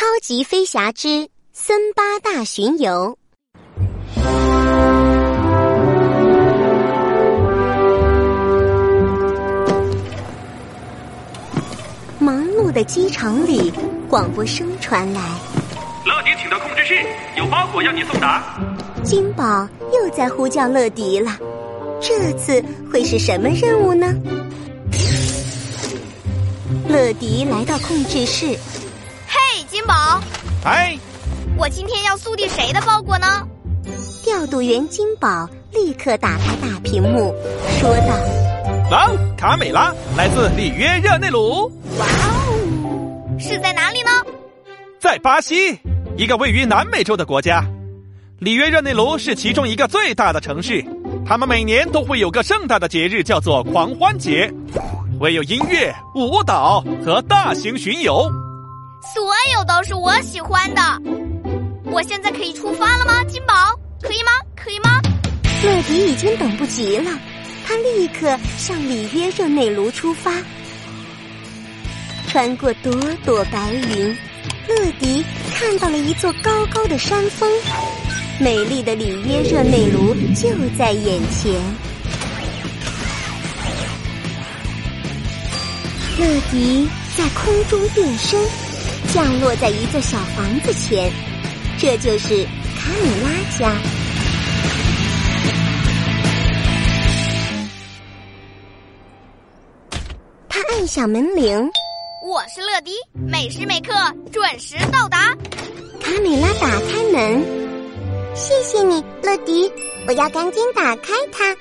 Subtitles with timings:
[0.00, 3.18] 超级飞侠之森巴大巡游。
[12.18, 13.70] 忙碌的机场里，
[14.08, 15.20] 广播声传来
[16.06, 16.94] ：“乐迪，请到控制室，
[17.36, 18.58] 有包裹要你送达。”
[19.04, 21.36] 金宝又在呼叫乐迪了，
[22.00, 24.14] 这次会是什么任务呢？
[26.88, 28.56] 乐迪来到控制室，嘿，
[29.80, 30.20] 金宝，
[30.62, 30.94] 哎，
[31.56, 33.26] 我今天要速递谁的包裹呢？
[34.22, 37.34] 调度员金宝立刻打开大屏幕，
[37.80, 38.14] 说道
[38.92, 41.64] ：“狼卡美拉，来自里约热内卢。
[41.98, 44.10] 哇哦，是在哪里呢？
[44.98, 45.80] 在巴西，
[46.14, 47.64] 一个位于南美洲的国家。
[48.38, 50.84] 里约热内卢是其中一个最大的城市，
[51.24, 54.52] 他们每年都会有个盛大的节日，叫做狂欢节。”
[55.18, 58.26] 会有音乐、舞蹈和大型巡游，
[59.02, 60.82] 所有都是我喜欢的。
[61.84, 63.54] 我现在可以出发了吗，金宝？
[64.02, 64.30] 可以吗？
[64.54, 65.00] 可以吗？
[65.64, 67.10] 乐迪已经等不及了，
[67.66, 70.32] 他立刻向里约热内卢出发。
[72.28, 72.92] 穿过朵
[73.24, 74.16] 朵白云，
[74.68, 77.50] 乐迪看到了一座高高的山峰，
[78.38, 81.52] 美丽的里约热内卢就在眼前。
[86.18, 88.38] 乐迪在空中变身，
[89.12, 91.12] 降落在一座小房子前，
[91.78, 92.44] 这就是
[92.76, 93.74] 卡米拉家。
[100.48, 101.68] 他按响门铃，
[102.24, 103.92] 我是乐迪，每时每刻
[104.30, 105.36] 准时到达。
[106.00, 107.44] 卡米拉打开门，
[108.36, 109.68] 谢谢你，乐迪，
[110.06, 111.56] 我要赶紧打开它。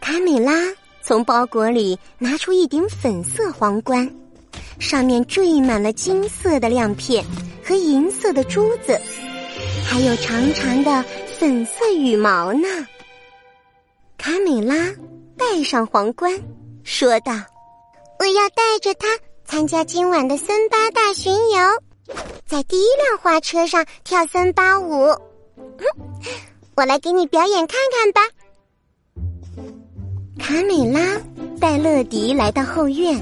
[0.00, 0.52] 卡米拉。
[1.04, 4.08] 从包裹里拿出一顶粉色皇冠，
[4.82, 7.24] 上面缀满了金色的亮片
[7.64, 9.00] 和银色的珠子，
[9.86, 11.04] 还有长长的
[11.38, 12.66] 粉色羽毛呢。
[14.18, 14.74] 卡米拉
[15.38, 16.36] 戴上皇冠，
[16.82, 17.32] 说道
[18.18, 19.06] ：“我要带着它
[19.44, 22.14] 参加今晚的森巴大巡游，
[22.44, 25.06] 在第一辆花车上跳森巴舞。
[26.74, 28.20] 我来给你表演看看吧。”
[30.40, 31.20] 卡美拉
[31.60, 33.16] 带乐迪来到后院，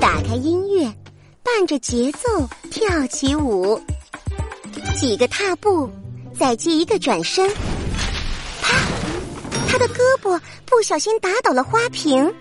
[0.00, 0.92] 打开音乐，
[1.42, 3.80] 伴着节奏跳起舞。
[4.96, 5.90] 几个踏步，
[6.38, 7.48] 再接一个转身，
[8.60, 8.74] 啪！
[9.68, 12.32] 他的胳膊不小心打倒了花瓶。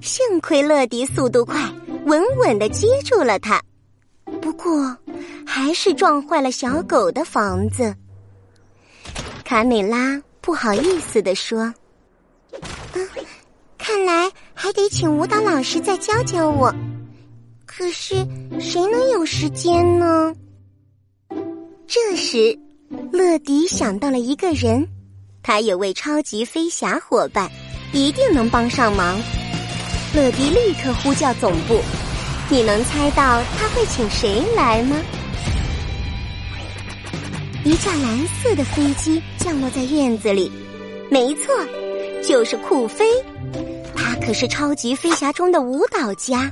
[0.00, 1.60] 幸亏乐迪速度快，
[2.06, 3.62] 稳稳的接住了他。
[4.40, 4.96] 不过，
[5.46, 7.94] 还是撞坏了小狗的房子。
[9.44, 11.72] 卡美拉不好意思的说。
[12.94, 13.08] 嗯，
[13.78, 14.30] 看来
[14.62, 16.72] 还得请舞蹈老师再教教我。
[17.66, 18.14] 可是
[18.60, 20.32] 谁能有时间呢？
[21.88, 22.56] 这时，
[23.10, 24.86] 乐迪想到了一个人，
[25.42, 27.50] 他有位超级飞侠伙伴，
[27.92, 29.20] 一定能帮上忙。
[30.14, 31.80] 乐迪立刻呼叫总部，
[32.48, 34.96] 你能猜到他会请谁来吗？
[37.64, 40.52] 一架蓝色的飞机降落在院子里，
[41.10, 41.52] 没错。
[42.24, 43.04] 就是酷飞，
[44.24, 46.50] 可是超级飞侠中的舞蹈家。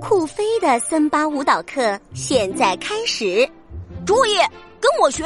[0.00, 3.48] 酷飞的森巴舞蹈课现在开始，
[4.04, 4.36] 注意，
[4.80, 5.24] 跟我学，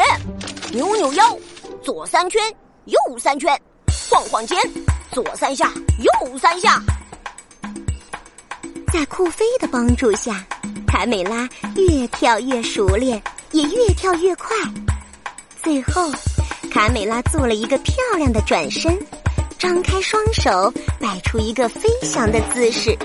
[0.73, 1.37] 扭扭腰，
[1.83, 2.41] 左三圈，
[2.85, 3.59] 右三圈，
[4.11, 4.59] 晃晃肩，
[5.11, 6.81] 左三下，右三下。
[8.93, 10.45] 在酷飞的帮助下，
[10.87, 13.21] 卡美拉越跳越熟练，
[13.53, 14.55] 也越跳越快。
[15.63, 16.11] 最后，
[16.71, 18.99] 卡美拉做了一个漂亮的转身。
[19.63, 22.99] 张开双手，摆出一个飞翔的姿势，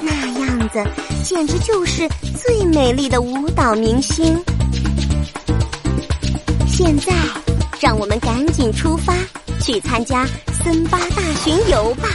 [0.00, 0.82] 那样子
[1.22, 2.08] 简直就是
[2.42, 4.34] 最美丽的舞蹈明星。
[6.66, 7.12] 现在，
[7.78, 9.14] 让我们赶紧出发，
[9.60, 10.26] 去参加
[10.64, 12.08] 森巴大巡游吧！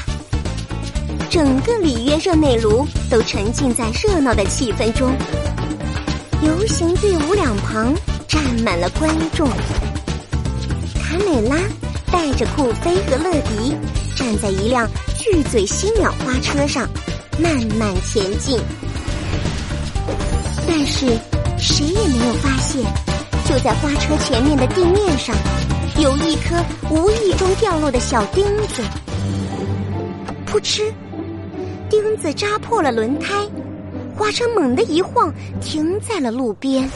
[1.29, 5.13] 整个里约热内卢都沉浸在热闹的气氛中，
[6.41, 7.93] 游行队伍两旁
[8.27, 9.47] 站满了观众。
[9.47, 11.55] 卡美拉。
[12.11, 13.75] 带着酷飞和乐迪，
[14.15, 16.87] 站在一辆巨嘴犀鸟花车上，
[17.41, 18.59] 慢慢前进。
[20.67, 21.05] 但是
[21.57, 22.83] 谁也没有发现，
[23.45, 25.35] 就在花车前面的地面上，
[25.99, 26.55] 有一颗
[26.89, 28.81] 无意中掉落的小钉子。
[30.47, 30.91] 噗嗤，
[31.89, 33.33] 钉子扎破了轮胎，
[34.15, 36.89] 花车猛地一晃，停在了路边。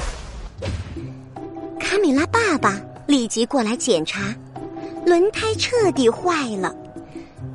[1.80, 4.34] 卡米拉爸爸立即过来检查。
[5.06, 6.74] 轮胎彻底坏了，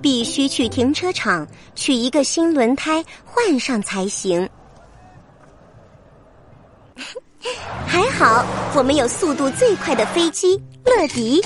[0.02, 4.48] 必须去停车场取一个新轮胎换上才行。
[7.86, 11.42] 还好我们有速度最快的飞机乐迪，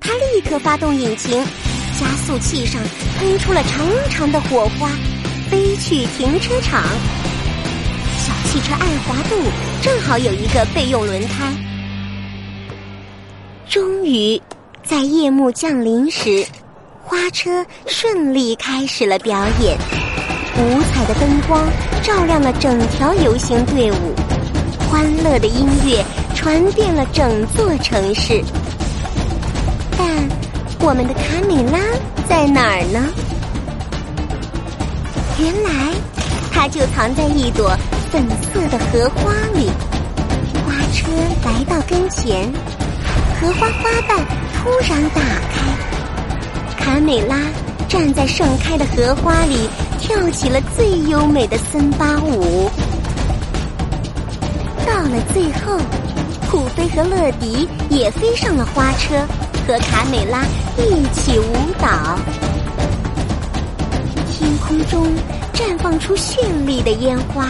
[0.00, 1.44] 它立刻发动引擎，
[1.98, 2.82] 加速器上
[3.18, 4.88] 喷出了长长的火花，
[5.50, 6.82] 飞去停车场。
[8.16, 9.36] 小汽车爱华度
[9.82, 11.52] 正好有一个备用轮胎。
[13.68, 14.40] 终于，
[14.84, 16.46] 在夜幕降临时，
[17.02, 19.78] 花车顺利开始了表演。
[20.58, 21.66] 五彩的灯光
[22.02, 24.14] 照亮了整条游行队伍，
[24.90, 26.04] 欢乐的音乐
[26.34, 28.44] 传遍了整座城市。
[29.96, 30.06] 但
[30.80, 31.78] 我们的卡米拉
[32.28, 33.08] 在哪儿呢？
[35.38, 35.94] 原来，
[36.52, 37.74] 它就藏在一朵
[38.12, 38.22] 粉
[38.52, 39.70] 色的荷花里。
[40.66, 41.08] 花车
[41.42, 42.52] 来到跟前，
[43.40, 44.18] 荷花花瓣
[44.64, 45.20] 突然打
[45.52, 47.36] 开，卡美拉
[47.86, 49.68] 站在盛开的荷花里。
[50.00, 52.70] 跳起了最优美的森巴舞。
[54.86, 55.78] 到了最后，
[56.50, 59.16] 酷飞和乐迪也飞上了花车，
[59.66, 60.44] 和卡美拉
[60.76, 62.18] 一起舞蹈。
[64.30, 65.06] 天空中
[65.54, 67.48] 绽放出绚丽的烟花，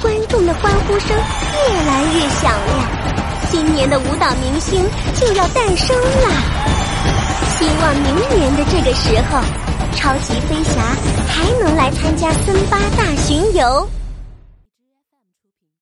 [0.00, 3.31] 观众的欢呼声越来越响亮。
[3.52, 4.82] 今年的舞蹈明星
[5.14, 6.28] 就要诞生了。
[7.56, 9.72] 希望明年的这个时候。
[10.02, 10.80] 超级飞侠
[11.28, 14.01] 还能来参加森巴大巡游。